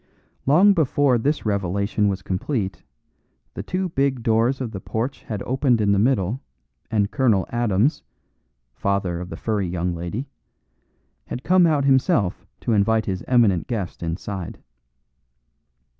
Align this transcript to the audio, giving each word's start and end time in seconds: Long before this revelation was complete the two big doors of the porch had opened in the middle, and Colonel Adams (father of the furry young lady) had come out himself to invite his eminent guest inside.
Long 0.47 0.73
before 0.73 1.19
this 1.19 1.45
revelation 1.45 2.07
was 2.07 2.23
complete 2.23 2.81
the 3.53 3.61
two 3.61 3.89
big 3.89 4.23
doors 4.23 4.59
of 4.59 4.71
the 4.71 4.79
porch 4.81 5.21
had 5.25 5.43
opened 5.43 5.79
in 5.79 5.91
the 5.91 5.99
middle, 5.99 6.41
and 6.89 7.11
Colonel 7.11 7.45
Adams 7.51 8.01
(father 8.73 9.19
of 9.21 9.29
the 9.29 9.37
furry 9.37 9.67
young 9.67 9.93
lady) 9.93 10.27
had 11.27 11.43
come 11.43 11.67
out 11.67 11.85
himself 11.85 12.47
to 12.61 12.73
invite 12.73 13.05
his 13.05 13.23
eminent 13.27 13.67
guest 13.67 14.01
inside. 14.01 14.57